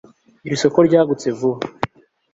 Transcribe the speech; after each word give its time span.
Iri 0.45 0.57
soko 0.61 0.79
ryagutse 0.87 1.27
vuba 1.37 1.61